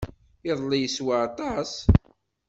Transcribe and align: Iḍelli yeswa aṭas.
Iḍelli 0.49 0.77
yeswa 0.79 1.15
aṭas. 1.27 1.71